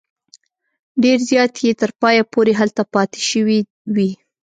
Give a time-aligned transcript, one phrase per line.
[1.03, 3.59] ډېر زیات یې تر پایه پورې هلته پاته شوي
[3.95, 4.11] وي.